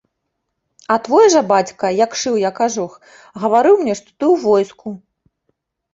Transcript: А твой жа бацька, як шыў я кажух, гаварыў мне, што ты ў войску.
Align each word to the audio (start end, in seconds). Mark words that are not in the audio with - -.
А 0.93 0.97
твой 1.07 1.27
жа 1.33 1.41
бацька, 1.51 1.85
як 2.05 2.17
шыў 2.21 2.35
я 2.45 2.51
кажух, 2.61 2.91
гаварыў 3.45 3.75
мне, 3.83 3.93
што 4.03 4.09
ты 4.19 4.25
ў 4.33 4.45
войску. 4.51 4.99